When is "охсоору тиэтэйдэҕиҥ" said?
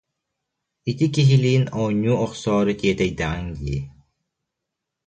2.25-3.41